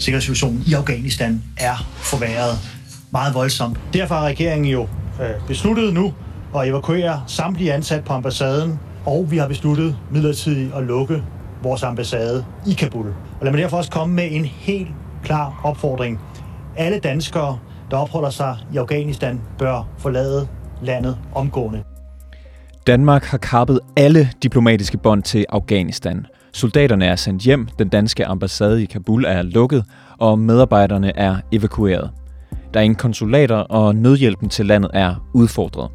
[0.00, 2.58] Sikkerhedssituationen i Afghanistan er forværret
[3.10, 3.80] meget voldsomt.
[3.92, 4.82] Derfor har regeringen jo
[5.22, 6.14] øh, besluttet nu
[6.56, 11.22] at evakuere samtlige ansat på ambassaden, og vi har besluttet midlertidigt at lukke
[11.62, 13.06] vores ambassade i Kabul.
[13.06, 14.88] Og lad mig derfor også komme med en helt
[15.24, 16.20] klar opfordring.
[16.76, 17.58] Alle danskere,
[17.90, 20.48] der opholder sig i Afghanistan, bør forlade
[20.82, 21.82] landet omgående.
[22.86, 26.26] Danmark har kappet alle diplomatiske bånd til Afghanistan.
[26.52, 29.84] Soldaterne er sendt hjem, den danske ambassade i Kabul er lukket,
[30.18, 32.10] og medarbejderne er evakueret.
[32.74, 35.90] Der er ingen konsulater, og nødhjælpen til landet er udfordret.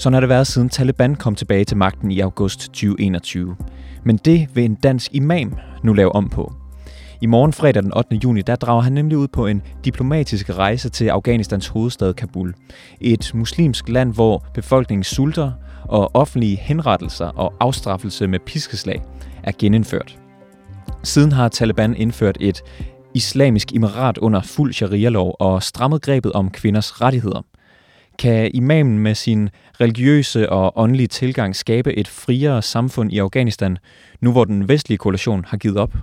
[0.00, 3.56] Sådan har det været siden Taliban kom tilbage til magten i august 2021.
[4.04, 5.54] Men det vil en dansk imam
[5.84, 6.52] nu lave om på.
[7.20, 8.16] I morgen fredag den 8.
[8.24, 12.54] juni, der drager han nemlig ud på en diplomatisk rejse til Afghanistans hovedstad Kabul.
[13.00, 15.52] Et muslimsk land, hvor befolkningen sulter,
[15.84, 19.02] og offentlige henrettelser og afstraffelse med piskeslag
[19.42, 20.18] er genindført.
[21.02, 22.62] Siden har Taliban indført et
[23.14, 27.42] islamisk emirat under fuld sharia-lov og strammet grebet om kvinders rettigheder.
[28.20, 29.48] Kan imamen med sin
[29.80, 33.78] religiøse og åndelige tilgang skabe et friere samfund i Afghanistan,
[34.20, 35.94] nu hvor den vestlige koalition har givet op?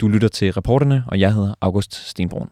[0.00, 2.48] Du lytter til reporterne, og jeg hedder August Stenbrun.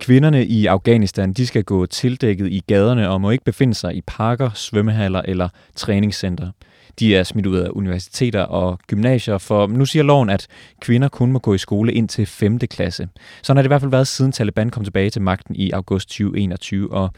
[0.00, 4.00] Kvinderne i Afghanistan de skal gå tildækket i gaderne og må ikke befinde sig i
[4.06, 6.50] parker, svømmehaller eller træningscenter.
[6.98, 10.46] De er smidt ud af universiteter og gymnasier, for nu siger loven, at
[10.80, 12.58] kvinder kun må gå i skole ind til 5.
[12.58, 13.08] klasse.
[13.42, 16.08] Sådan har det i hvert fald været siden Taliban kom tilbage til magten i august
[16.08, 17.10] 2021, og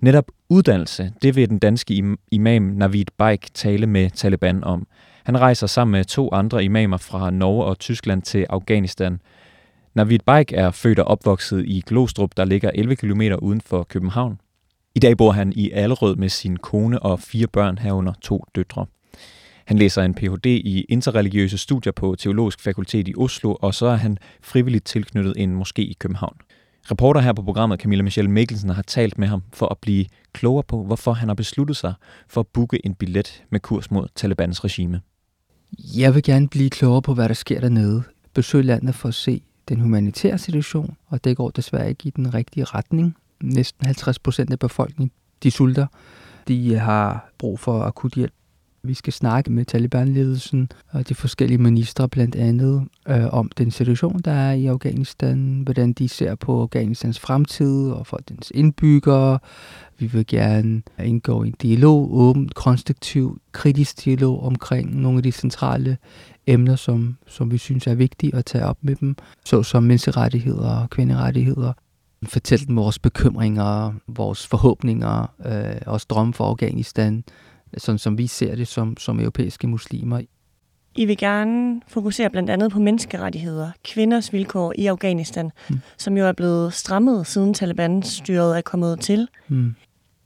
[0.00, 4.86] netop uddannelse, det vil den danske imam Navid Baik tale med Taliban om.
[5.24, 9.20] Han rejser sammen med to andre imamer fra Norge og Tyskland til Afghanistan–
[9.94, 14.40] Navid Baik er født og opvokset i Glostrup, der ligger 11 km uden for København.
[14.94, 18.86] I dag bor han i Allerød med sin kone og fire børn herunder to døtre.
[19.70, 20.46] Han læser en Ph.D.
[20.46, 25.62] i interreligiøse studier på Teologisk Fakultet i Oslo, og så er han frivilligt tilknyttet en
[25.62, 26.36] moské i København.
[26.90, 30.62] Reporter her på programmet, Camilla Michelle Mikkelsen, har talt med ham for at blive klogere
[30.62, 31.94] på, hvorfor han har besluttet sig
[32.28, 35.00] for at booke en billet med kurs mod Talibans regime.
[35.96, 38.02] Jeg vil gerne blive klogere på, hvad der sker dernede.
[38.34, 42.34] Besøg landet for at se, den humanitære situation, og det går desværre ikke i den
[42.34, 43.16] rigtige retning.
[43.42, 45.86] Næsten 50 procent af befolkningen, de sulter.
[46.48, 48.32] De har brug for akut hjælp.
[48.82, 54.18] Vi skal snakke med Taliban-ledelsen og de forskellige ministre blandt andet øh, om den situation,
[54.24, 59.38] der er i Afghanistan, hvordan de ser på Afghanistans fremtid og for dens indbyggere.
[59.98, 65.32] Vi vil gerne indgå i en dialog, åbent, konstruktiv, kritisk dialog omkring nogle af de
[65.32, 65.98] centrale
[66.46, 70.90] emner, som, som vi synes er vigtige at tage op med dem, såsom menneskerettigheder og
[70.90, 71.72] kvinderettigheder.
[72.24, 77.24] Fortælle dem vores bekymringer, vores forhåbninger, øh, vores drømme for Afghanistan,
[77.78, 80.20] sådan som vi ser det som, som europæiske muslimer.
[80.94, 85.78] I vil gerne fokusere blandt andet på menneskerettigheder, kvinders vilkår i Afghanistan, mm.
[85.98, 89.28] som jo er blevet strammet siden Taliban-styret er kommet til.
[89.48, 89.74] Mm.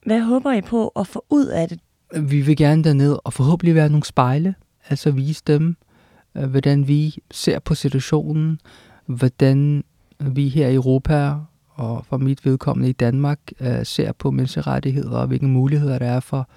[0.05, 1.79] Hvad håber I på at få ud af det?
[2.21, 4.55] Vi vil gerne derned og forhåbentlig være nogle spejle,
[4.89, 5.75] altså vise dem,
[6.37, 8.59] øh, hvordan vi ser på situationen,
[9.05, 9.83] hvordan
[10.19, 11.33] vi her i Europa
[11.69, 16.19] og for mit vedkommende i Danmark øh, ser på menneskerettigheder og hvilke muligheder der er
[16.19, 16.49] for,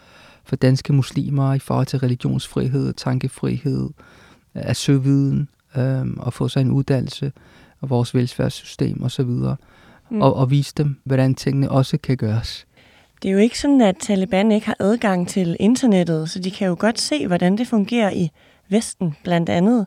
[0.48, 3.90] for danske muslimer i forhold til religionsfrihed, tankefrihed,
[4.54, 7.32] at søge viden øh, og få sig en uddannelse
[7.80, 9.24] og vores velfærdssystem osv.
[10.10, 10.22] Mm.
[10.22, 12.66] Og, og vise dem, hvordan tingene også kan gøres.
[13.22, 16.68] Det er jo ikke sådan, at Taliban ikke har adgang til internettet, så de kan
[16.68, 18.30] jo godt se, hvordan det fungerer i
[18.68, 19.86] Vesten blandt andet.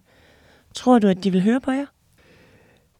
[0.73, 1.85] Tror du, at de vil høre på jer?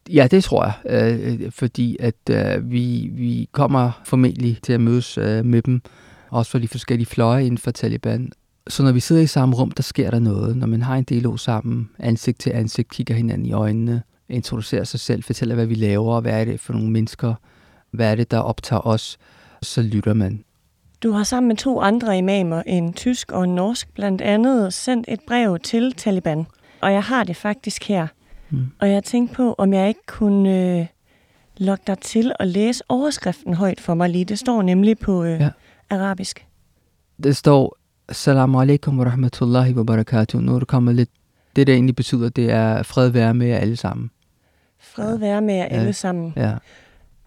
[0.10, 5.18] Ja, det tror jeg, øh, fordi at øh, vi, vi kommer formentlig til at mødes
[5.18, 5.82] øh, med dem,
[6.32, 8.32] også for de forskellige fløje inden for Taliban.
[8.68, 10.58] Så når vi sidder i samme rum, der sker der noget.
[10.58, 15.00] Når man har en dialog sammen, ansigt til ansigt, kigger hinanden i øjnene, introducerer sig
[15.00, 17.34] selv, fortæller, hvad vi laver, hvad er det for nogle mennesker,
[17.92, 19.18] hvad er det, der optager os,
[19.62, 20.44] så lytter man.
[21.04, 25.06] Du har sammen med to andre imamer, en tysk og en norsk, blandt andet sendt
[25.10, 26.46] et brev til Taliban.
[26.82, 28.08] Og jeg har det faktisk her.
[28.50, 28.68] Mm.
[28.80, 30.86] Og jeg tænkte på, om jeg ikke kunne øh,
[31.58, 34.26] lokke dig til at læse overskriften højt for mig lige.
[34.26, 35.50] Det står nemlig på øh, ja.
[35.92, 36.46] Arabisk.
[37.24, 37.78] Det står,
[38.10, 40.42] Assalamu alaikum wa rahmatullahi wa barakatuh.
[40.42, 41.10] Nu er det kommet lidt,
[41.56, 44.12] det der egentlig betyder, det er fred være med jer alle sammen.
[44.80, 45.80] Fred være med jer ja.
[45.80, 46.34] alle sammen.
[46.36, 46.54] Ja.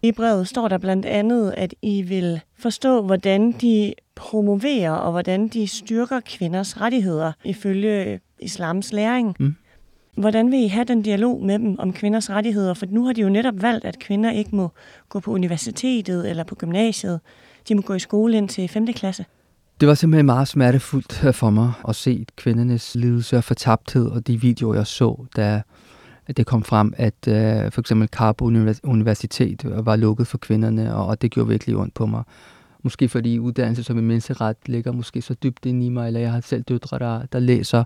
[0.02, 5.48] I brevet står der blandt andet, at I vil forstå, hvordan de promoverer og hvordan
[5.48, 9.36] de styrker kvinders rettigheder ifølge islams læring.
[9.40, 9.54] Mm.
[10.16, 12.74] Hvordan vil I have den dialog med dem om kvinders rettigheder?
[12.74, 14.68] For nu har de jo netop valgt, at kvinder ikke må
[15.08, 17.20] gå på universitetet eller på gymnasiet.
[17.68, 18.86] De må gå i skole ind til 5.
[18.86, 19.24] klasse.
[19.80, 24.40] Det var simpelthen meget smertefuldt for mig at se kvindernes lidelse og fortabthed, og de
[24.40, 25.62] videoer, jeg så, da
[26.36, 28.44] det kom frem, at uh, for eksempel Carbo
[28.84, 32.22] Universitet var lukket for kvinderne, og, og det gjorde virkelig ondt på mig.
[32.82, 36.32] Måske fordi uddannelse som en menneskeret ligger måske så dybt ind i mig, eller jeg
[36.32, 37.84] har selv døtre, der, der læser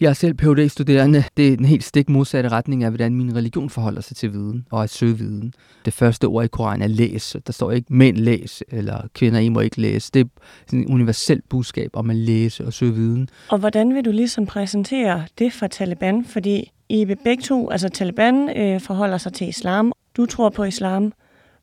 [0.00, 3.36] jeg er selv phd studerende Det er en helt stik modsatte retning af, hvordan min
[3.36, 5.54] religion forholder sig til viden og at søge viden.
[5.84, 7.36] Det første ord i Koranen er læs.
[7.46, 10.10] Der står ikke mænd læs, eller kvinder I må ikke læse.
[10.14, 10.28] Det er
[10.66, 13.28] sådan et universelt budskab om at læse og søge viden.
[13.48, 16.24] Og hvordan vil du ligesom præsentere det for Taliban?
[16.24, 19.92] Fordi I begge to, altså Taliban øh, forholder sig til islam.
[20.16, 21.12] Du tror på islam.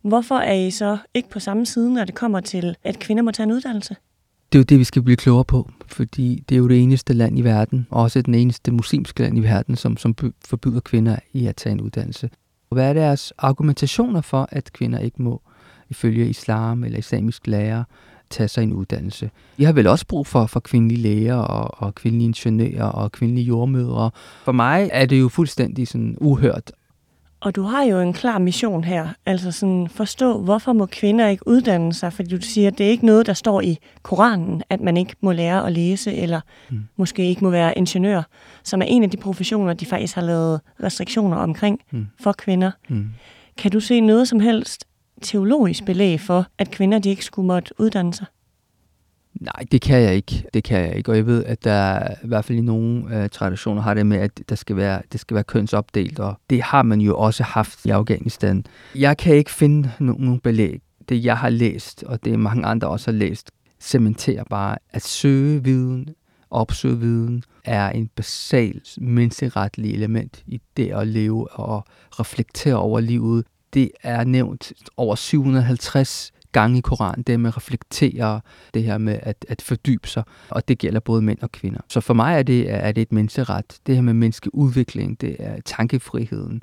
[0.01, 3.31] Hvorfor er I så ikke på samme side, når det kommer til, at kvinder må
[3.31, 3.95] tage en uddannelse?
[4.55, 7.13] Det er jo det, vi skal blive klogere på, fordi det er jo det eneste
[7.13, 10.15] land i verden, og også den eneste muslimske land i verden, som, som
[10.45, 12.29] forbyder kvinder i at tage en uddannelse.
[12.69, 15.41] Og hvad er deres argumentationer for, at kvinder ikke må,
[15.89, 17.83] ifølge islam eller islamisk lærer,
[18.29, 19.29] tage sig en uddannelse.
[19.57, 23.45] Vi har vel også brug for, for kvindelige læger og, og kvindelige ingeniører og kvindelige
[23.45, 24.11] jordmødre.
[24.45, 26.71] For mig er det jo fuldstændig sådan uhørt
[27.45, 31.47] og du har jo en klar mission her, altså sådan forstå, hvorfor må kvinder ikke
[31.47, 34.81] uddanne sig, fordi du siger, at det er ikke noget, der står i Koranen, at
[34.81, 36.83] man ikke må lære at læse, eller mm.
[36.95, 38.23] måske ikke må være ingeniør,
[38.63, 42.07] som er en af de professioner, de faktisk har lavet restriktioner omkring mm.
[42.19, 42.71] for kvinder.
[42.89, 43.09] Mm.
[43.57, 44.87] Kan du se noget som helst
[45.21, 48.25] teologisk belæg for, at kvinder de ikke skulle måtte uddanne sig?
[49.41, 50.43] Nej, det kan jeg ikke.
[50.53, 51.11] Det kan jeg ikke.
[51.11, 54.17] Og jeg ved, at der i hvert fald i nogle øh, traditioner har det med,
[54.17, 57.85] at der skal være, det skal være kønsopdelt, og det har man jo også haft
[57.85, 58.65] i Afghanistan.
[58.95, 60.81] Jeg kan ikke finde nogen belæg.
[61.09, 65.63] Det, jeg har læst, og det mange andre også har læst, cementerer bare, at søge
[65.63, 66.09] viden,
[66.49, 71.85] opsøge viden, er en basal menneskeretlig element i det at leve og
[72.19, 73.45] reflektere over livet.
[73.73, 78.41] Det er nævnt over 750 gange i Koranen, det med at reflektere,
[78.73, 81.79] det her med at, at fordybe sig, og det gælder både mænd og kvinder.
[81.89, 83.79] Så for mig er det, er det et menneskeret.
[83.87, 86.61] Det her med menneskeudvikling, det er tankefriheden.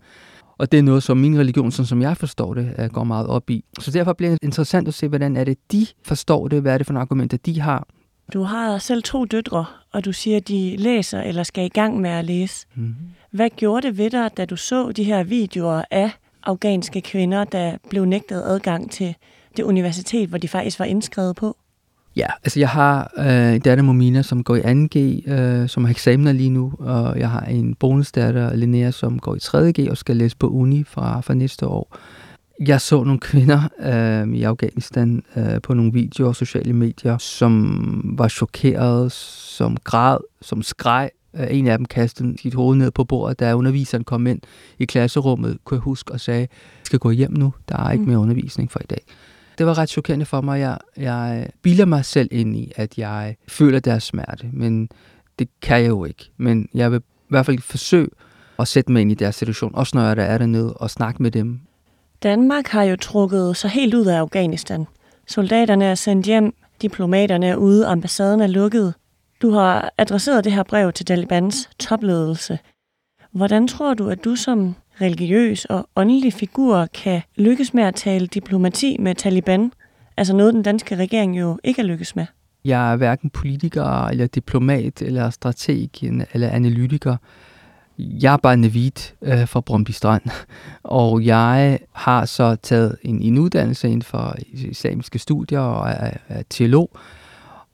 [0.58, 3.50] Og det er noget, som min religion, sådan som jeg forstår det, går meget op
[3.50, 3.64] i.
[3.80, 6.78] Så derfor bliver det interessant at se, hvordan er det, de forstår det, hvad er
[6.78, 7.86] det for nogle argumenter, de har.
[8.32, 12.00] Du har selv to døtre, og du siger, at de læser eller skal i gang
[12.00, 12.66] med at læse.
[12.74, 12.94] Mm-hmm.
[13.30, 16.10] Hvad gjorde det ved dig, da du så de her videoer af
[16.42, 19.14] afghanske kvinder, der blev nægtet adgang til
[19.56, 21.56] det universitet, hvor de faktisk var indskrevet på?
[22.16, 25.90] Ja, altså jeg har øh, en datter Momina, som går i 2G, øh, som har
[25.90, 30.16] eksamener lige nu, og jeg har en bonusdatter, Linnea, som går i 3G og skal
[30.16, 31.96] læse på uni fra, fra næste år.
[32.66, 38.14] Jeg så nogle kvinder øh, i Afghanistan øh, på nogle videoer og sociale medier, som
[38.18, 41.10] var chokeret, som græd, som skreg.
[41.50, 44.40] En af dem kastede sit hoved ned på bordet, da underviseren kom ind
[44.78, 46.48] i klasserummet, kunne jeg huske, og sagde, jeg
[46.84, 48.08] skal gå hjem nu, der er ikke mm.
[48.08, 49.02] mere undervisning for i dag.
[49.58, 50.60] Det var ret chokerende for mig.
[50.60, 54.88] Jeg, jeg øh, bilder mig selv ind i, at jeg føler deres smerte, men
[55.38, 56.30] det kan jeg jo ikke.
[56.36, 58.08] Men jeg vil i hvert fald forsøge
[58.58, 61.30] at sætte mig ind i deres situation, også når jeg er dernede, og snakke med
[61.30, 61.60] dem.
[62.22, 64.86] Danmark har jo trukket sig helt ud af Afghanistan.
[65.28, 68.94] Soldaterne er sendt hjem, diplomaterne er ude, ambassaden er lukket.
[69.42, 72.58] Du har adresseret det her brev til Talibans topledelse.
[73.32, 78.26] Hvordan tror du, at du som religiøs og åndelig figur kan lykkes med at tale
[78.26, 79.72] diplomati med Taliban,
[80.16, 82.26] altså noget, den danske regering jo ikke er lykkes med.
[82.64, 85.88] Jeg er hverken politiker, eller diplomat, eller strateg,
[86.32, 87.16] eller analytiker.
[87.98, 90.22] Jeg er bare navid øh, fra Brøndby Strand,
[90.82, 96.42] og jeg har så taget en, en uddannelse inden for islamiske studier og er, er
[96.50, 96.90] teolog,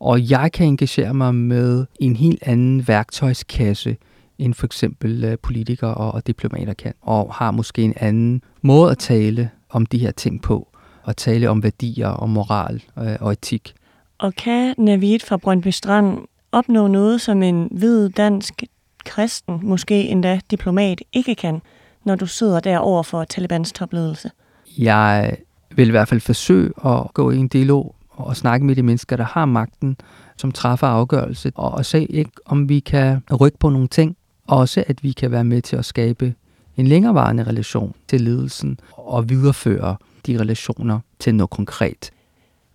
[0.00, 3.96] og jeg kan engagere mig med en helt anden værktøjskasse,
[4.38, 8.90] end for eksempel øh, politikere og, og diplomater kan, og har måske en anden måde
[8.90, 10.68] at tale om de her ting på,
[11.02, 13.74] og tale om værdier og moral øh, og etik.
[14.18, 16.18] Og kan Navid fra Brøndby Strand
[16.52, 18.62] opnå noget, som en hvid dansk
[19.04, 21.60] kristen, måske endda diplomat, ikke kan,
[22.04, 24.30] når du sidder der over for Talibans topledelse?
[24.78, 25.36] Jeg
[25.76, 29.16] vil i hvert fald forsøge at gå i en dialog og snakke med de mennesker,
[29.16, 29.96] der har magten,
[30.36, 34.16] som træffer afgørelse, og, og se ikke, om vi kan rykke på nogle ting,
[34.48, 36.34] også at vi kan være med til at skabe
[36.76, 42.10] en længerevarende relation til ledelsen og videreføre de relationer til noget konkret.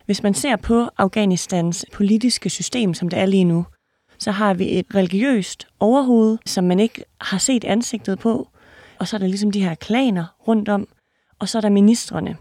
[0.06, 3.66] Hvis man ser på Afghanistans politiske system, som det er lige nu,
[4.18, 8.48] så har vi et religiøst overhoved, som man ikke har set ansigtet på,
[9.00, 10.88] og så er der ligesom de her klaner rundt om,
[11.40, 12.38] og så er der ministerne.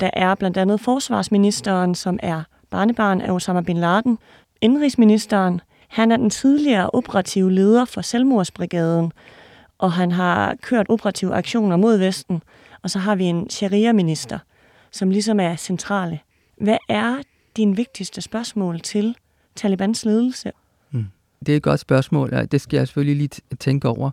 [0.00, 4.18] Der er blandt andet forsvarsministeren, som er barnebarn af Osama bin Laden.
[4.60, 9.12] Indrigsministeren, han er den tidligere operative leder for selvmordsbrigaden,
[9.78, 12.42] og han har kørt operative aktioner mod Vesten.
[12.82, 14.38] Og så har vi en sharia-minister,
[14.90, 16.20] som ligesom er centrale.
[16.60, 17.16] Hvad er
[17.56, 19.16] din vigtigste spørgsmål til
[19.56, 20.52] Talibans ledelse?
[20.90, 21.04] Mm.
[21.46, 24.10] Det er et godt spørgsmål, og det skal jeg selvfølgelig lige tænke over.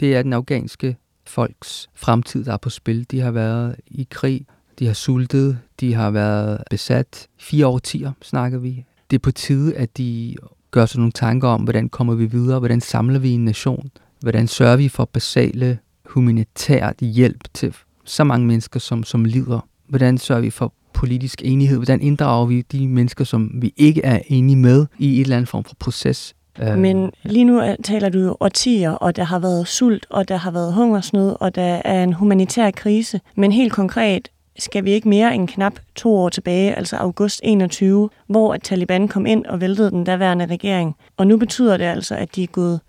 [0.00, 3.06] Det er den afghanske folks fremtid, der er på spil.
[3.10, 4.46] De har været i krig,
[4.78, 7.28] de har sultet, de har været besat.
[7.38, 8.84] Fire årtier snakker vi.
[9.10, 10.36] Det er på tide, at de
[10.70, 14.46] gør sig nogle tanker om, hvordan kommer vi videre, hvordan samler vi en nation, hvordan
[14.46, 20.42] sørger vi for basale humanitært hjælp til så mange mennesker, som, som lider, hvordan sørger
[20.42, 24.86] vi for politisk enighed, hvordan inddrager vi de mennesker, som vi ikke er enige med
[24.98, 26.34] i et eller andet form for proces.
[26.58, 30.36] Øh, Men lige nu taler du jo årtier, og der har været sult, og der
[30.36, 33.20] har været hungersnød, og der er en humanitær krise.
[33.36, 38.10] Men helt konkret, skal vi ikke mere end knap to år tilbage, altså august 21,
[38.26, 40.96] hvor at Taliban kom ind og væltede den daværende regering.
[41.16, 42.80] Og nu betyder det altså, at de er gået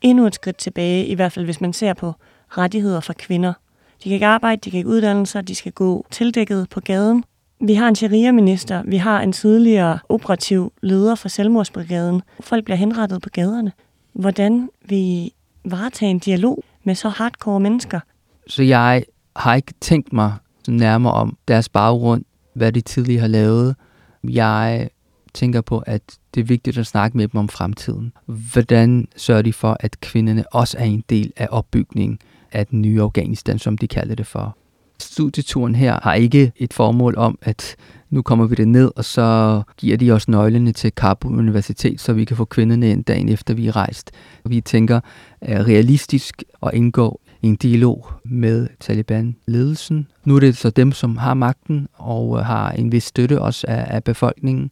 [0.00, 2.12] endnu et skridt tilbage, i hvert fald hvis man ser på
[2.48, 3.52] rettigheder for kvinder.
[3.98, 7.24] De kan ikke arbejde, de kan ikke uddanne sig, de skal gå tildækket på gaden.
[7.60, 12.22] Vi har en sharia-minister, vi har en tidligere operativ leder for selvmordsbrigaden.
[12.40, 13.72] Folk bliver henrettet på gaderne.
[14.12, 15.32] Hvordan vi
[15.64, 18.00] varetage en dialog med så hardcore mennesker?
[18.46, 19.04] Så jeg
[19.36, 20.32] har ikke tænkt mig
[20.76, 23.76] nærmere om deres baggrund, hvad de tidligere har lavet.
[24.24, 24.88] Jeg
[25.34, 26.02] tænker på, at
[26.34, 28.12] det er vigtigt at snakke med dem om fremtiden.
[28.26, 32.18] Hvordan sørger de for, at kvinderne også er en del af opbygningen
[32.52, 34.56] af den nye Afghanistan, som de kalder det for.
[35.00, 37.76] Studieturen her har ikke et formål om, at
[38.10, 42.12] nu kommer vi det ned, og så giver de os nøglerne til Kabul Universitet, så
[42.12, 44.10] vi kan få kvinderne ind dagen efter vi er rejst.
[44.44, 45.00] Vi tænker
[45.40, 50.06] er realistisk at indgå en dialog med Taliban-ledelsen.
[50.24, 53.86] Nu er det så dem, som har magten og har en vis støtte også af,
[53.88, 54.70] af befolkningen.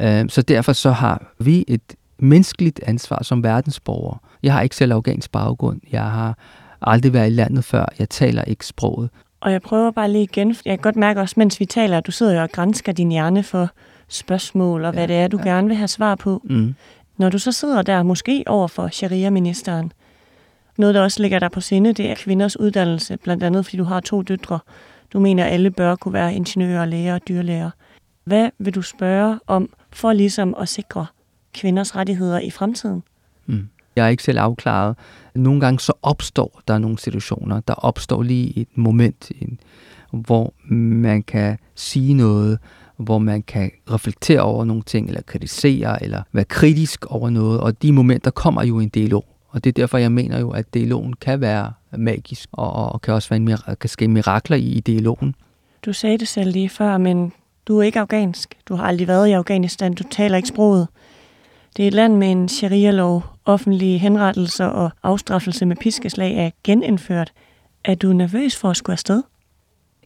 [0.00, 4.18] Øh, så derfor så har vi et menneskeligt ansvar som verdensborgere.
[4.42, 5.80] Jeg har ikke selv afghansk baggrund.
[5.92, 6.38] Jeg har
[6.82, 7.86] aldrig været i landet før.
[7.98, 9.10] Jeg taler ikke sproget.
[9.40, 10.48] Og jeg prøver bare lige igen.
[10.48, 13.10] Jeg kan godt mærke også, mens vi taler, at du sidder jo og grænsker din
[13.10, 13.70] hjerne for
[14.08, 15.44] spørgsmål og hvad ja, det er, du ja.
[15.44, 16.42] gerne vil have svar på.
[16.44, 16.74] Mm.
[17.16, 19.92] Når du så sidder der, måske over for sharia-ministeren,
[20.78, 23.84] noget, der også ligger der på sinde, det er kvinders uddannelse, blandt andet fordi du
[23.84, 24.58] har to døtre.
[25.12, 27.70] Du mener, at alle bør kunne være ingeniører, læger og dyrlæger.
[28.24, 31.06] Hvad vil du spørge om for ligesom at sikre
[31.54, 33.02] kvinders rettigheder i fremtiden?
[33.46, 33.68] Mm.
[33.96, 34.96] Jeg er ikke selv afklaret.
[35.34, 37.60] Nogle gange så opstår der nogle situationer.
[37.60, 39.30] Der opstår lige et moment,
[40.10, 42.58] hvor man kan sige noget,
[42.96, 47.60] hvor man kan reflektere over nogle ting, eller kritisere, eller være kritisk over noget.
[47.60, 49.35] Og de momenter kommer jo en del år.
[49.56, 53.14] Og det er derfor, jeg mener jo, at dialogen kan være magisk, og, og kan
[53.14, 55.34] også være en, kan ske mirakler i, i dialogen.
[55.84, 57.32] Du sagde det selv lige før, men
[57.68, 58.54] du er ikke afghansk.
[58.68, 59.94] Du har aldrig været i Afghanistan.
[59.94, 60.88] Du taler ikke sproget.
[61.76, 63.24] Det er et land med en sharia-lov.
[63.44, 67.32] Offentlige henrettelser og afstraffelse med piskeslag er genindført.
[67.84, 69.22] Er du nervøs for at skulle afsted?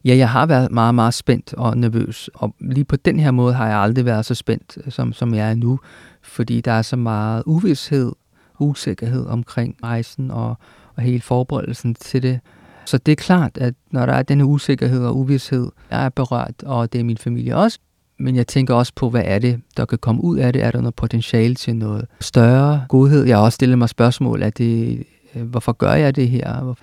[0.05, 2.29] Ja, jeg har været meget, meget spændt og nervøs.
[2.33, 5.49] Og lige på den her måde har jeg aldrig været så spændt, som, som jeg
[5.49, 5.79] er nu.
[6.21, 8.11] Fordi der er så meget uvidshed,
[8.61, 10.57] usikkerhed omkring rejsen og,
[10.95, 12.39] og hele forberedelsen til det.
[12.85, 16.63] Så det er klart, at når der er denne usikkerhed og uvidshed, jeg er berørt,
[16.63, 17.79] og det er min familie også.
[18.19, 20.63] Men jeg tænker også på, hvad er det, der kan komme ud af det?
[20.63, 23.25] Er der noget potentiale til noget større godhed?
[23.25, 25.03] Jeg har også stillet mig spørgsmål, er det,
[25.35, 26.75] øh, hvorfor gør jeg det her?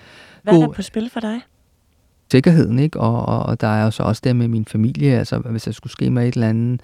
[0.42, 1.40] Hvad er der på spil for dig?
[2.32, 3.00] Sikkerheden, ikke?
[3.00, 5.72] Og, og, og der er jo så også det med min familie, altså hvis der
[5.72, 6.80] skulle ske mig et eller andet.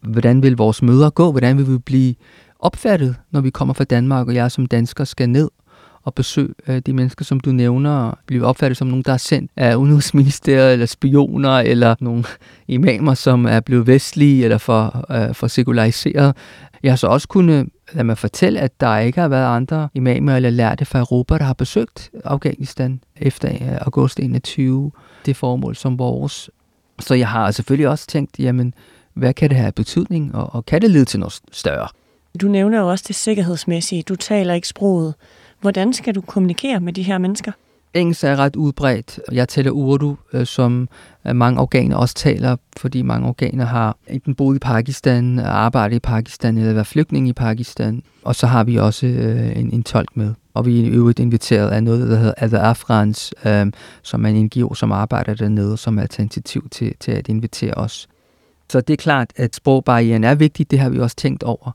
[0.00, 1.30] Hvordan vil vores møder gå?
[1.30, 2.14] Hvordan vil vi blive
[2.58, 5.50] opfattet, når vi kommer fra Danmark, og jeg som dansker skal ned
[6.02, 9.50] og besøge øh, de mennesker, som du nævner, blive opfattet som nogen, der er sendt
[9.56, 12.24] af Udenrigsministeriet, eller spioner, eller nogle
[12.68, 16.36] imamer, som er blevet vestlige, eller for, øh, for sekulariseret.
[16.82, 20.36] Jeg har så også kunnet lade mig fortælle, at der ikke har været andre imamer
[20.36, 24.90] eller lærte fra Europa, der har besøgt Afghanistan efter øh, august 21,
[25.26, 26.50] det formål som vores.
[27.00, 28.74] Så jeg har selvfølgelig også tænkt, jamen,
[29.14, 31.88] hvad kan det have betydning, og, og kan det lede til noget større?
[32.40, 34.02] Du nævner jo også det sikkerhedsmæssige.
[34.02, 35.14] Du taler ikke sproget.
[35.60, 37.52] Hvordan skal du kommunikere med de her mennesker?
[37.94, 39.20] Engelsk er ret udbredt.
[39.32, 40.88] Jeg taler urdu, øh, som
[41.26, 46.00] øh, mange organer også taler, fordi mange organer har enten boet i Pakistan, arbejdet i
[46.00, 48.02] Pakistan eller været flygtning i Pakistan.
[48.22, 50.34] Og så har vi også øh, en, en tolk med.
[50.54, 53.66] Og vi er i øvrigt inviteret af noget, der hedder The Afrans, øh,
[54.02, 58.08] som er en NGO, som arbejder dernede som alternativ til, til at invitere os.
[58.70, 60.70] Så det er klart, at sprogbarrieren er vigtig.
[60.70, 61.72] Det har vi også tænkt over.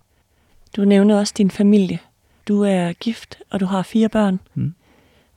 [0.75, 1.99] Du nævner også din familie.
[2.47, 4.39] Du er gift, og du har fire børn.
[4.55, 4.73] Mm.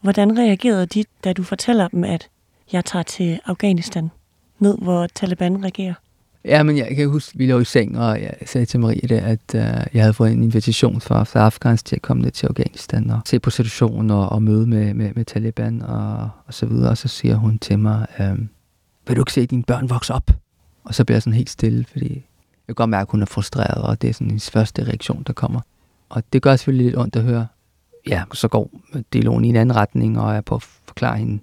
[0.00, 2.28] Hvordan reagerede de, da du fortæller dem, at
[2.72, 4.10] jeg tager til Afghanistan?
[4.58, 5.94] ned, hvor Taliban regerer?
[6.44, 9.18] Ja, men jeg kan huske, vi lå i seng, og jeg sagde til Marie det,
[9.18, 12.46] at uh, jeg havde fået en invitation fra, fra Afghans til at komme ned til
[12.46, 16.66] Afghanistan og se på situationen og, og møde med, med, med Taliban og, og så
[16.66, 16.90] videre.
[16.90, 18.38] Og så siger hun til mig, uh,
[19.06, 20.30] vil du ikke se dine børn vokse op?
[20.84, 22.24] Og så bliver jeg sådan helt stille, fordi
[22.68, 25.22] jeg kan godt mærke, at hun er frustreret, og det er sådan hendes første reaktion,
[25.26, 25.60] der kommer.
[26.08, 27.46] Og det gør selvfølgelig lidt ondt at høre.
[28.08, 28.70] Ja, så går
[29.12, 31.38] dialogen i en anden retning, og jeg er på at forklare hende,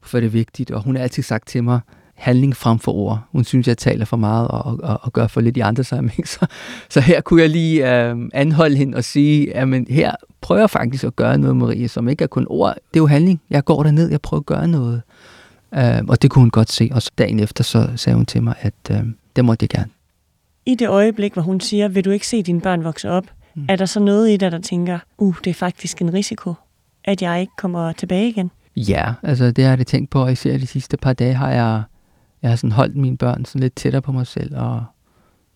[0.00, 0.70] hvorfor det er vigtigt.
[0.70, 1.80] Og hun har altid sagt til mig,
[2.14, 3.20] handling frem for ord.
[3.32, 6.28] Hun synes, jeg taler for meget og, og, og gør for lidt i andre sammenhæng.
[6.34, 6.46] Så,
[6.90, 10.70] så her kunne jeg lige øh, anholde hende og sige, at men her prøver jeg
[10.70, 12.74] faktisk at gøre noget, Marie, som ikke er kun ord.
[12.74, 13.40] Det er jo handling.
[13.50, 15.02] Jeg går derned, jeg prøver at gøre noget.
[15.74, 16.90] Øh, og det kunne hun godt se.
[16.92, 18.98] Og så dagen efter, så sagde hun til mig, at øh,
[19.36, 19.93] det måtte jeg gerne.
[20.66, 23.66] I det øjeblik, hvor hun siger, vil du ikke se dine børn vokse op, mm.
[23.68, 26.54] er der så noget i dig, der tænker, uh, det er faktisk en risiko,
[27.04, 28.50] at jeg ikke kommer tilbage igen?
[28.76, 31.82] Ja, altså det har jeg tænkt på, og især de sidste par dage har jeg
[32.44, 34.84] jeg har sådan holdt mine børn sådan lidt tættere på mig selv, og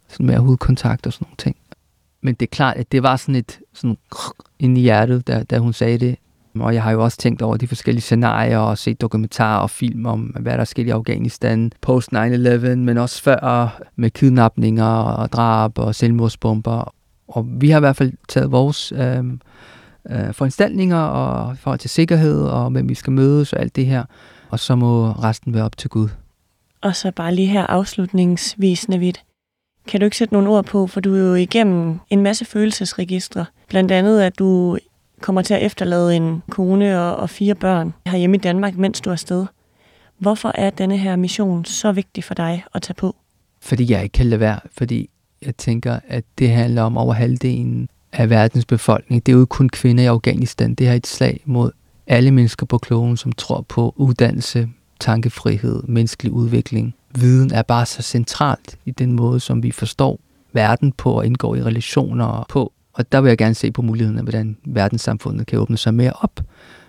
[0.08, 1.56] sådan mere hudkontakt og sådan nogle ting.
[2.20, 3.96] Men det er klart, at det var sådan et sådan
[4.58, 6.16] ind i hjertet, da, da hun sagde det.
[6.55, 10.07] Og jeg har jo også tænkt over de forskellige scenarier og set dokumentarer og film
[10.07, 12.17] om, hvad der skete i Afghanistan post 9-11,
[12.75, 16.95] men også før med kidnapninger og drab og selvmordsbomber.
[17.28, 19.25] Og vi har i hvert fald taget vores øh,
[20.11, 23.87] øh, foranstaltninger og i forhold til sikkerhed og hvem vi skal mødes og alt det
[23.87, 24.05] her.
[24.50, 26.09] Og så må resten være op til Gud.
[26.81, 29.12] Og så bare lige her afslutningsvis, Navid.
[29.88, 33.47] Kan du ikke sætte nogle ord på, for du er jo igennem en masse følelsesregistre.
[33.69, 34.78] Blandt andet, at du
[35.20, 39.10] kommer til at efterlade en kone og, og fire børn hjemme i Danmark, mens du
[39.10, 39.46] er afsted.
[40.18, 43.16] Hvorfor er denne her mission så vigtig for dig at tage på?
[43.60, 44.60] Fordi jeg ikke kan lade være.
[44.72, 45.10] Fordi
[45.42, 49.26] jeg tænker, at det handler om over halvdelen af verdens befolkning.
[49.26, 50.75] Det er jo kun kvinder i Afghanistan.
[50.75, 51.70] Det er et slag mod
[52.06, 54.68] alle mennesker på kloden, som tror på uddannelse,
[55.00, 56.94] tankefrihed, menneskelig udvikling.
[57.14, 60.20] Viden er bare så centralt i den måde, som vi forstår
[60.52, 62.73] verden på og indgår i relationer på.
[62.99, 66.13] Og der vil jeg gerne se på muligheden af, hvordan verdenssamfundet kan åbne sig mere
[66.13, 66.41] op,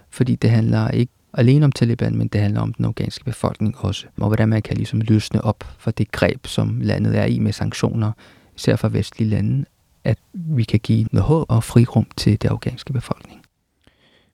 [0.10, 4.06] fordi det handler ikke alene om Taliban, men det handler om den afghanske befolkning også,
[4.18, 7.54] og hvordan man kan ligesom løsne op for det greb, som landet er i med
[7.54, 8.12] sanktioner,
[8.56, 9.66] især fra vestlige lande,
[10.04, 13.39] at vi kan give noget håb og frirum til det afghanske befolkning.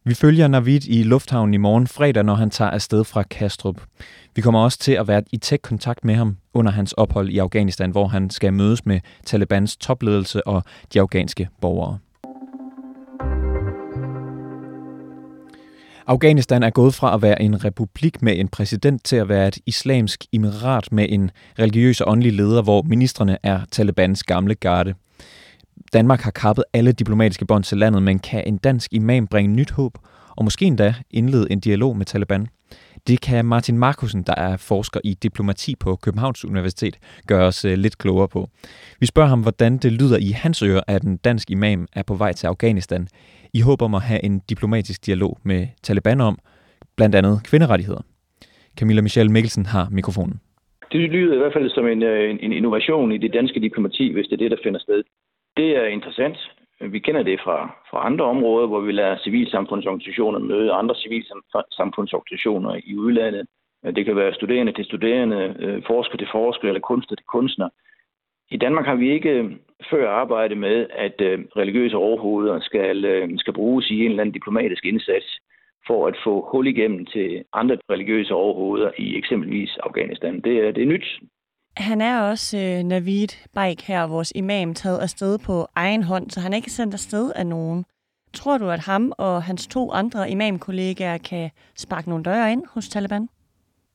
[0.07, 3.81] Vi følger Navid i lufthavnen i morgen fredag, når han tager afsted fra Kastrup.
[4.35, 7.37] Vi kommer også til at være i tæt kontakt med ham under hans ophold i
[7.37, 10.63] Afghanistan, hvor han skal mødes med Talibans topledelse og
[10.93, 11.97] de afghanske borgere.
[16.07, 19.57] Afghanistan er gået fra at være en republik med en præsident til at være et
[19.65, 24.93] islamsk emirat med en religiøs og åndelig leder, hvor ministerne er Talibans gamle garde.
[25.99, 29.71] Danmark har kappet alle diplomatiske bånd til landet, men kan en dansk imam bringe nyt
[29.71, 29.93] håb,
[30.37, 32.47] og måske endda indlede en dialog med Taliban?
[33.07, 36.95] Det kan Martin Markusen, der er forsker i diplomati på Københavns Universitet,
[37.27, 38.49] gøre os øh, lidt klogere på.
[38.99, 42.13] Vi spørger ham, hvordan det lyder i hans ører, at en dansk imam er på
[42.13, 43.07] vej til Afghanistan,
[43.53, 46.39] i håb om at have en diplomatisk dialog med Taliban om
[46.97, 48.01] blandt andet kvinderettigheder.
[48.79, 50.39] Camilla Michelle Mikkelsen har mikrofonen.
[50.91, 54.25] Det lyder i hvert fald som en, øh, en innovation i det danske diplomati, hvis
[54.25, 55.03] det er det, der finder sted.
[55.57, 56.51] Det er interessant.
[56.81, 62.95] Vi kender det fra, fra andre områder, hvor vi lader civilsamfundsorganisationer møde andre civilsamfundsorganisationer i
[62.95, 63.47] udlandet.
[63.95, 67.69] Det kan være studerende til studerende, øh, forsker til forsker eller kunstner til kunstner.
[68.49, 69.51] I Danmark har vi ikke øh,
[69.89, 72.97] før arbejdet med, at øh, religiøse overhoveder skal,
[73.37, 75.39] skal bruges i en eller anden diplomatisk indsats
[75.87, 80.41] for at få hul igennem til andre religiøse overhoveder i eksempelvis Afghanistan.
[80.41, 81.19] Det er, det er nyt.
[81.77, 86.39] Han er også øh, Navid Baik her, vores imam, taget afsted på egen hånd, så
[86.39, 87.85] han er ikke sendt afsted af nogen.
[88.33, 92.89] Tror du, at ham og hans to andre imamkollegaer kan sparke nogle døre ind hos
[92.89, 93.27] Taliban?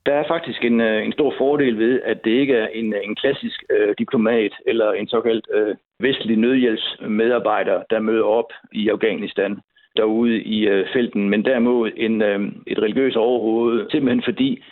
[0.07, 3.01] Der er faktisk en, øh, en stor fordel ved, at det ikke er en, øh,
[3.05, 9.61] en klassisk øh, diplomat eller en såkaldt øh, vestlig nødhjælpsmedarbejder, der møder op i Afghanistan
[9.97, 14.63] derude i øh, felten, men derimod en, øh, et religiøst overhoved, simpelthen fordi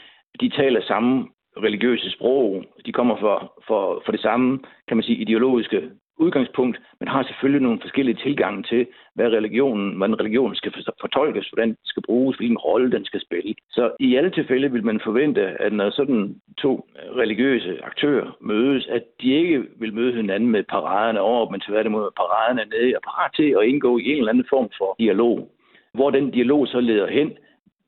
[0.41, 1.29] de taler samme
[1.63, 2.65] religiøse sprog.
[2.87, 7.63] De kommer fra, for, for det samme, kan man sige, ideologiske udgangspunkt, men har selvfølgelig
[7.63, 12.59] nogle forskellige tilgange til, hvad religionen, hvordan religionen skal fortolkes, hvordan den skal bruges, hvilken
[12.59, 13.55] rolle den skal spille.
[13.71, 18.87] Så i alle tilfælde vil man forvente, at når sådan to øh, religiøse aktører mødes,
[18.87, 23.31] at de ikke vil møde hinanden med paraderne over, men tværtimod paraderne nede og parat
[23.37, 25.51] til at indgå i en eller anden form for dialog.
[25.95, 27.33] Hvor den dialog så leder hen,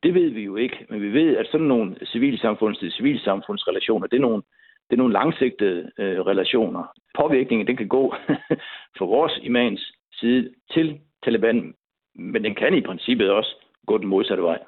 [0.03, 4.17] det ved vi jo ikke, men vi ved, at sådan nogle civilsamfunds til civilsamfundsrelationer, det
[4.17, 4.43] er nogle,
[4.89, 6.83] det er nogle langsigtede øh, relationer.
[7.17, 8.15] Påvirkningen, den kan gå
[8.97, 11.73] fra vores imans side til Taliban,
[12.15, 14.59] men den kan i princippet også gå den modsatte vej.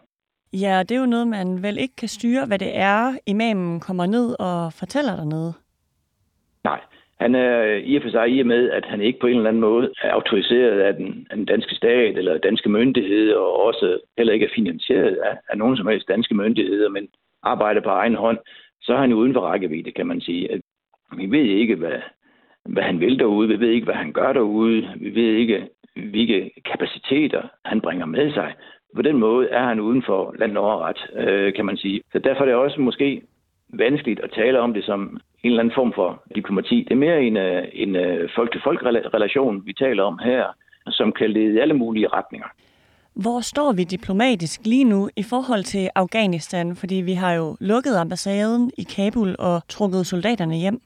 [0.54, 4.06] Ja, det er jo noget, man vel ikke kan styre, hvad det er, imamen kommer
[4.06, 5.54] ned og fortæller dernede.
[6.63, 6.82] Nej,
[7.19, 9.38] han er øh, i og for sig i og med, at han ikke på en
[9.38, 13.65] eller anden måde er autoriseret af den, af den danske stat eller danske myndigheder, og
[13.65, 17.08] også heller ikke er finansieret af, af nogen som helst danske myndigheder, men
[17.43, 18.38] arbejder på egen hånd,
[18.82, 20.62] så er han jo uden for rækkevidde, kan man sige.
[21.17, 21.99] Vi ved ikke, hvad,
[22.65, 23.47] hvad han vil derude.
[23.47, 24.89] Vi ved ikke, hvad han gør derude.
[24.95, 28.54] Vi ved ikke, hvilke kapaciteter han bringer med sig.
[28.95, 32.02] På den måde er han uden for land og ret, øh, kan man sige.
[32.12, 33.21] Så derfor er det også måske
[33.74, 35.02] vanskeligt at tale om det som
[35.44, 36.78] en eller anden form for diplomati.
[36.88, 40.46] Det er mere en, øh, en øh, folk-til-folk-relation, vi taler om her,
[40.90, 42.48] som kan lede i alle mulige retninger.
[43.16, 46.76] Hvor står vi diplomatisk lige nu i forhold til Afghanistan?
[46.76, 50.80] Fordi vi har jo lukket ambassaden i Kabul og trukket soldaterne hjem.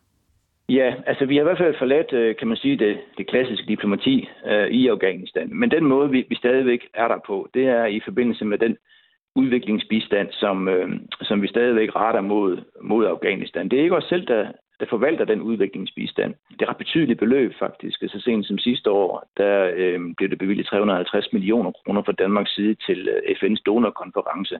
[0.69, 3.67] Ja, altså vi har i hvert fald forladt, øh, kan man sige, det, det klassiske
[3.67, 5.49] diplomati øh, i Afghanistan.
[5.51, 8.77] Men den måde, vi, vi stadigvæk er der på, det er i forbindelse med den
[9.41, 10.89] udviklingsbistand, som, øh,
[11.21, 13.69] som vi stadigvæk retter mod, mod Afghanistan.
[13.69, 14.43] Det er ikke os selv, der,
[14.79, 16.33] der forvalter den udviklingsbistand.
[16.49, 17.99] Det er ret betydeligt beløb faktisk.
[18.07, 22.55] Så sent som sidste år, der øh, blev det bevilget 350 millioner kroner fra Danmarks
[22.55, 24.57] side til øh, FN's donorkonference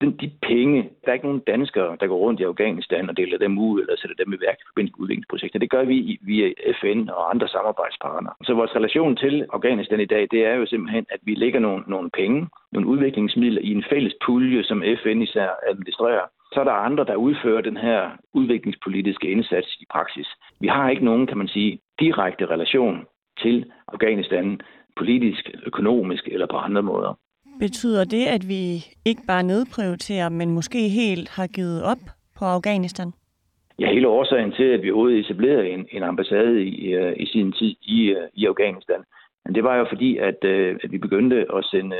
[0.00, 3.38] den, de penge, der er ikke nogen danskere, der går rundt i Afghanistan og deler
[3.38, 5.58] dem ud eller sætter dem i værk i forbindelse med udviklingsprojekter.
[5.58, 6.48] Det gør vi via
[6.80, 8.34] FN og andre samarbejdspartnere.
[8.44, 11.84] Så vores relation til Afghanistan i dag, det er jo simpelthen, at vi lægger nogle,
[11.86, 16.26] nogle penge, nogle udviklingsmidler i en fælles pulje, som FN især administrerer.
[16.52, 20.28] Så er der andre, der udfører den her udviklingspolitiske indsats i praksis.
[20.60, 23.06] Vi har ikke nogen, kan man sige, direkte relation
[23.42, 24.60] til Afghanistan
[24.96, 27.18] politisk, økonomisk eller på andre måder.
[27.60, 28.62] Betyder det, at vi
[29.04, 32.02] ikke bare nedprioriterer, men måske helt har givet op
[32.38, 33.12] på Afghanistan?
[33.78, 37.52] Ja, hele årsagen til, at vi overhovedet etablerede en, en ambassade i, uh, i sin
[37.52, 39.00] tid i, uh, i Afghanistan,
[39.44, 41.96] men det var jo fordi, at, uh, at vi begyndte at sende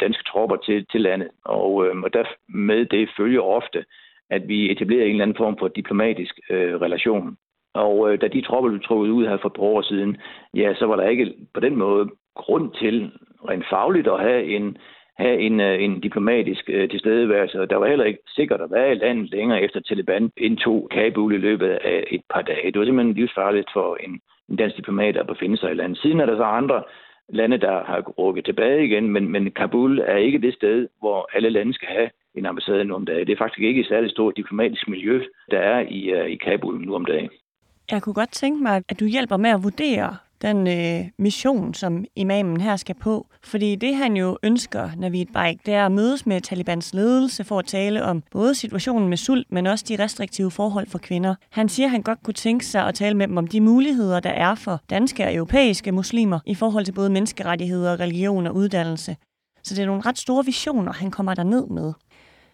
[0.00, 1.70] danske tropper til, til landet, og,
[2.04, 3.84] og der med det følger ofte,
[4.30, 7.36] at vi etablerer en eller anden form for diplomatisk øh, relation.
[7.74, 10.16] Og øh, da de tropper blev trukket ud her for et par år siden,
[10.54, 13.12] ja, så var der ikke på den måde grund til
[13.48, 14.76] rent fagligt at have en,
[15.18, 18.92] have en, øh, en diplomatisk øh, tilstedeværelse, og der var heller ikke sikkert at være
[18.92, 22.72] i landet længere efter Taliban indtog Kabul i løbet af et par dage.
[22.72, 25.98] Det var simpelthen livsfarligt for en, en dansk diplomat at befinde sig i landet.
[25.98, 26.82] Siden er der så andre
[27.28, 31.50] lande, der har rukket tilbage igen, men, men Kabul er ikke det sted, hvor alle
[31.50, 33.26] lande skal have en ambassade nu om dagen.
[33.26, 36.80] Det er faktisk ikke et særligt stort diplomatisk miljø, der er i, uh, i Kabul
[36.80, 37.30] nu om dagen.
[37.90, 42.04] Jeg kunne godt tænke mig, at du hjælper med at vurdere, den øh, mission, som
[42.16, 43.26] imamen her skal på.
[43.44, 47.58] Fordi det, han jo ønsker, Navid Baik, det er at mødes med Talibans ledelse for
[47.58, 51.34] at tale om både situationen med sult, men også de restriktive forhold for kvinder.
[51.50, 54.20] Han siger, at han godt kunne tænke sig at tale med dem om de muligheder,
[54.20, 59.16] der er for danske og europæiske muslimer i forhold til både menneskerettigheder, religion og uddannelse.
[59.62, 61.92] Så det er nogle ret store visioner, han kommer der ned med.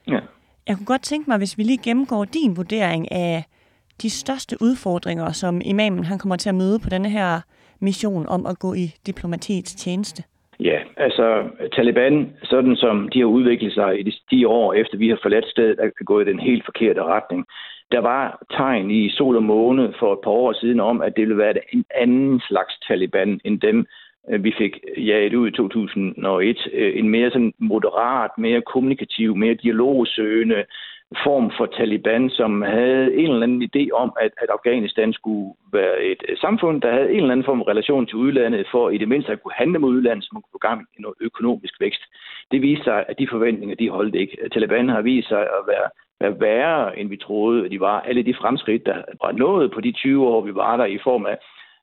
[0.08, 0.18] Ja.
[0.66, 3.44] Jeg kunne godt tænke mig, hvis vi lige gennemgår din vurdering af
[4.02, 7.40] de største udfordringer, som imamen han kommer til at møde på denne her
[7.82, 10.22] mission om at gå i diplomatiets tjeneste?
[10.60, 11.44] Ja, altså
[11.76, 15.48] Taliban, sådan som de har udviklet sig i de 10 år efter vi har forladt
[15.48, 17.46] stedet, er gået i den helt forkerte retning.
[17.92, 21.22] Der var tegn i sol og måne for et par år siden om, at det
[21.22, 23.86] ville være en anden slags Taliban end dem,
[24.30, 26.68] øh, vi fik jaget ud i 2001.
[26.72, 30.64] Øh, en mere sådan moderat, mere kommunikativ, mere dialogsøgende,
[31.24, 36.02] form for Taliban, som havde en eller anden idé om, at, at Afghanistan skulle være
[36.02, 39.08] et samfund, der havde en eller anden form for relation til udlandet, for i det
[39.08, 42.02] mindste at kunne handle med udlandet, så man kunne få gang i noget økonomisk vækst.
[42.50, 44.36] Det viste sig, at de forventninger, de holdt ikke.
[44.52, 45.88] Taliban har vist sig at være,
[46.20, 48.00] være værre, end vi troede, de var.
[48.00, 51.26] Alle de fremskridt, der var nået på de 20 år, vi var der i form
[51.26, 51.38] af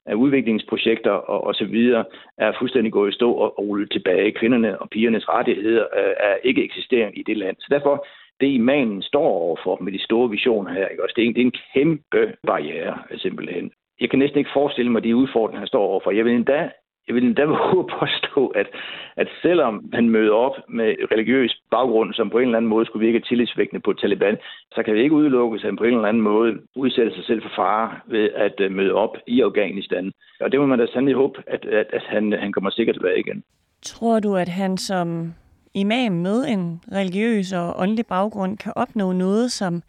[0.05, 2.05] af udviklingsprojekter og, og så videre,
[2.37, 4.31] er fuldstændig gået i stå og, og rullet tilbage.
[4.31, 7.55] Kvinderne og pigernes rettigheder øh, er ikke eksisterende i det land.
[7.59, 8.05] Så derfor
[8.41, 11.03] det imanen står overfor med de store visioner her, ikke?
[11.03, 13.71] Også det, er en, det er en kæmpe barriere, simpelthen.
[14.01, 16.11] Jeg kan næsten ikke forestille mig de udfordringer, han står overfor.
[16.11, 16.69] Jeg vil endda
[17.09, 18.67] jeg vil endda våge påstå, at,
[19.15, 23.05] at selvom han møder op med religiøs baggrund, som på en eller anden måde skulle
[23.05, 24.37] virke tillidsvækkende på Taliban,
[24.75, 27.41] så kan vi ikke udelukke, at han på en eller anden måde udsætter sig selv
[27.41, 30.11] for fare ved at øh, møde op i Afghanistan.
[30.39, 33.19] Og det må man da sandelig håbe, at, at, at han, han kommer sikkert tilbage
[33.19, 33.43] igen.
[33.81, 35.33] Tror du, at han som
[35.73, 39.81] imam med en religiøs og åndelig baggrund kan opnå noget, som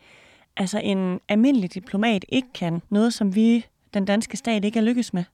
[0.57, 2.83] altså en almindelig diplomat ikke kan.
[2.90, 3.64] Noget, som vi,
[3.95, 5.25] den danske stat, ikke er lykkes med.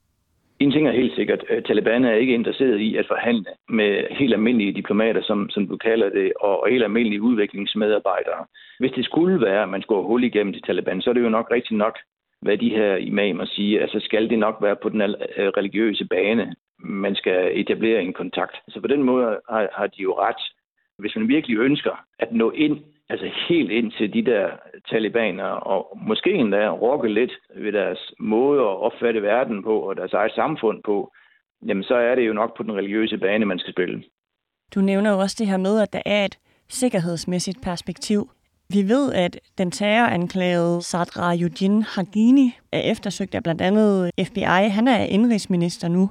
[0.59, 1.45] En ting er helt sikkert.
[1.51, 5.77] Øh, Taliban er ikke interesseret i at forhandle med helt almindelige diplomater, som, som du
[5.77, 8.45] kalder det, og, og helt almindelige udviklingsmedarbejdere.
[8.79, 11.29] Hvis det skulle være, at man skulle hul igennem til Taliban, så er det jo
[11.29, 11.99] nok rigtigt nok,
[12.43, 13.83] hvad de her imamer siger.
[13.83, 18.57] Altså skal det nok være på den øh, religiøse bane man skal etablere en kontakt.
[18.69, 20.43] Så på den måde har, har de jo ret.
[20.99, 24.51] Hvis man virkelig ønsker at nå ind, altså helt ind til de der
[24.91, 30.13] talibaner, og måske endda rokke lidt ved deres måde at opfatte verden på, og deres
[30.13, 31.13] eget samfund på,
[31.67, 34.05] jamen så er det jo nok på den religiøse bane, man skal spille.
[34.75, 38.31] Du nævner jo også det her med, at der er et sikkerhedsmæssigt perspektiv.
[38.71, 44.69] Vi ved, at den terroranklagede Sadra Yudin Hagini er eftersøgt af blandt andet FBI.
[44.71, 46.11] Han er indrigsminister nu.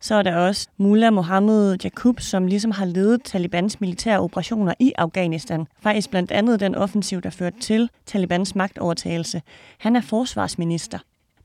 [0.00, 4.92] Så er der også Mullah Mohammed Jakub, som ligesom har ledet Talibans militære operationer i
[4.98, 5.66] Afghanistan.
[5.82, 9.42] Faktisk blandt andet den offensiv, der førte til Talibans magtovertagelse.
[9.78, 10.98] Han er forsvarsminister.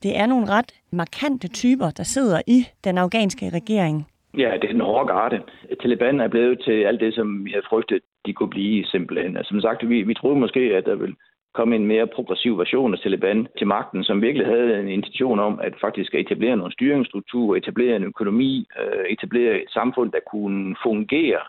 [0.04, 4.08] Det er nogle ret markante typer, der sidder i den afghanske regering.
[4.38, 5.42] Ja, det er den hårde garde.
[5.82, 9.38] Taliban er blevet til alt det, som vi havde frygtet, de kunne blive simpelthen.
[9.38, 11.16] Altså, som sagt, vi, vi troede måske, at der ville
[11.54, 15.60] kom en mere progressiv version af Taliban til magten, som virkelig havde en intention om
[15.60, 21.40] at faktisk etablere nogle styringsstrukturer, etablere en økonomi, øh, etablere et samfund, der kunne fungere.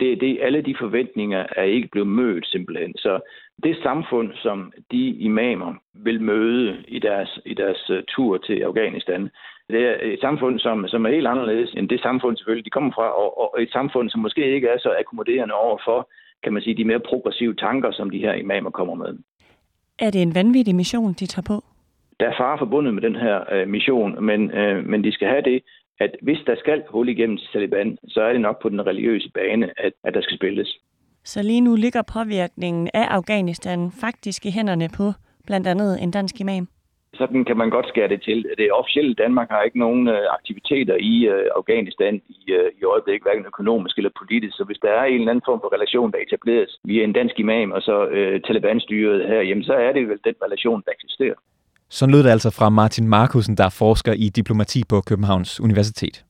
[0.00, 2.96] Det, det, alle de forventninger er ikke blevet mødt simpelthen.
[2.96, 3.20] Så
[3.62, 9.30] det samfund, som de imamer vil møde i deres, i deres øh, tur til Afghanistan,
[9.70, 12.92] det er et samfund, som, som er helt anderledes end det samfund, selvfølgelig, de kommer
[12.92, 16.08] fra, og, og et samfund, som måske ikke er så akkommoderende over for,
[16.42, 19.18] kan man sige, de mere progressive tanker, som de her imamer kommer med.
[19.98, 21.64] Er det en vanvittig mission, de tager på?
[22.20, 25.42] Der er fare forbundet med den her øh, mission, men, øh, men de skal have
[25.42, 25.62] det,
[26.00, 29.70] at hvis der skal hul igennem Taliban, så er det nok på den religiøse bane,
[29.76, 30.78] at, at der skal spilles.
[31.24, 35.12] Så lige nu ligger påvirkningen af Afghanistan faktisk i hænderne på
[35.46, 36.68] blandt andet en dansk imam?
[37.20, 38.38] Sådan kan man godt skære det til.
[38.58, 43.26] Det officielle Danmark har ikke nogen øh, aktiviteter i øh, Afghanistan i, øh, i øjeblikket,
[43.26, 44.56] hverken økonomisk eller politisk.
[44.56, 47.36] Så hvis der er en eller anden form for relation, der etableres via en dansk
[47.44, 51.38] imam og så øh, Taliban-styret her, jamen så er det vel den relation, der eksisterer.
[51.90, 56.24] Sådan lød det altså fra Martin Markusen, der er forsker i diplomati på Københavns Universitet.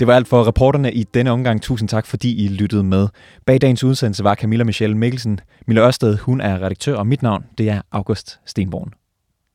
[0.00, 1.62] Det var alt for reporterne i denne omgang.
[1.62, 3.08] Tusind tak, fordi I lyttede med.
[3.46, 5.40] Bag dagens udsendelse var Camilla Michelle Mikkelsen.
[5.66, 8.92] Mille Ørsted, hun er redaktør, og mit navn, det er August Stenborn.